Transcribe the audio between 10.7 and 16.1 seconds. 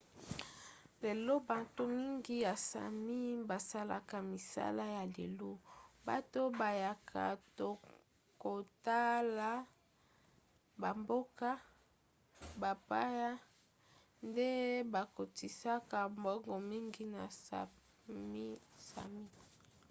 bamboka bapaya nde bakotisaka